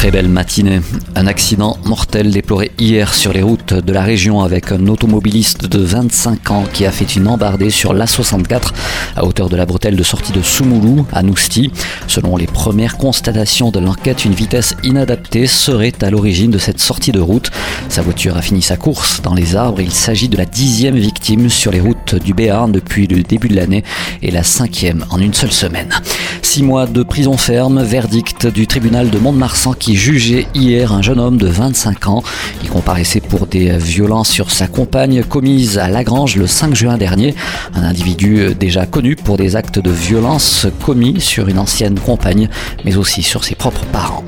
[0.00, 0.80] Très belle matinée.
[1.14, 5.78] Un accident mortel déploré hier sur les routes de la région avec un automobiliste de
[5.78, 8.72] 25 ans qui a fait une embardée sur l'A64
[9.14, 11.70] à hauteur de la bretelle de sortie de Soumoulou à Nousti.
[12.06, 17.12] Selon les premières constatations de l'enquête, une vitesse inadaptée serait à l'origine de cette sortie
[17.12, 17.50] de route.
[17.90, 19.82] Sa voiture a fini sa course dans les arbres.
[19.82, 23.56] Il s'agit de la dixième victime sur les routes du Béarn depuis le début de
[23.56, 23.84] l'année
[24.22, 25.90] et la cinquième en une seule semaine.
[26.50, 31.20] Six mois de prison ferme, verdict du tribunal de Mont-de-Marsan qui jugeait hier un jeune
[31.20, 32.24] homme de 25 ans.
[32.64, 37.36] Il comparaissait pour des violences sur sa compagne commises à Lagrange le 5 juin dernier.
[37.72, 42.48] Un individu déjà connu pour des actes de violence commis sur une ancienne compagne,
[42.84, 44.24] mais aussi sur ses propres parents.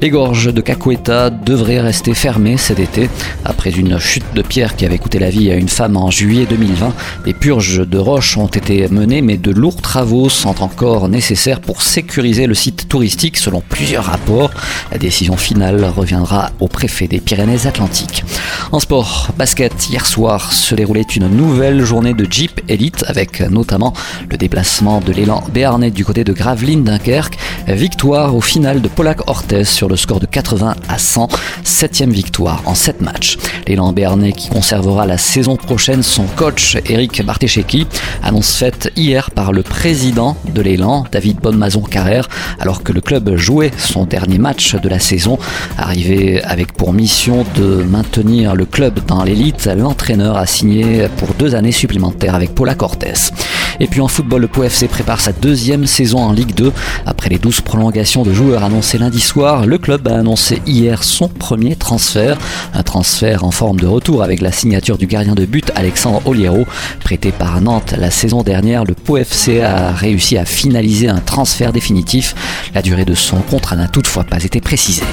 [0.00, 3.08] Les gorges de Cacoeta devraient rester fermées cet été.
[3.44, 6.46] Après une chute de pierre qui avait coûté la vie à une femme en juillet
[6.48, 11.60] 2020, des purges de roches ont été menées, mais de lourds travaux sont encore nécessaires
[11.66, 14.50] pour sécuriser le site touristique selon plusieurs rapports.
[14.92, 18.24] La décision finale reviendra au préfet des Pyrénées-Atlantiques.
[18.72, 23.92] En sport, basket, hier soir se déroulait une nouvelle journée de Jeep Elite avec notamment
[24.30, 27.36] le déplacement de l'élan béarnais du côté de Gravelines Dunkerque.
[27.66, 31.28] Victoire au final de Polak Ortez sur le score de 80 à 100.
[31.64, 33.38] Septième victoire en 7 matchs.
[33.66, 37.86] L'élan béarnais qui conservera la saison prochaine son coach Eric Bartecheki.
[38.22, 42.28] Annonce faite hier par le président de l'élan, David Bonnemazon-Carrère,
[42.60, 45.38] alors que le club jouait son dernier match de la saison.
[45.78, 51.54] Arrivé avec pour mission de maintenir le club dans l'élite, l'entraîneur a signé pour deux
[51.56, 53.32] années supplémentaires avec Paula Cortés.
[53.80, 56.72] Et puis en football, le Pau FC prépare sa deuxième saison en Ligue 2.
[57.04, 61.28] Après les 12 prolongations de joueurs annoncées lundi soir, le club a annoncé hier son
[61.28, 62.38] premier transfert.
[62.74, 66.66] Un transfert en forme de retour avec la signature du gardien de but Alexandre Oliero.
[67.00, 71.72] Prêté par Nantes la saison dernière, le Pau FC a réussi à finaliser un transfert
[71.72, 72.34] définitif.
[72.74, 75.04] La durée de son contrat n'a toutefois pas été précisée.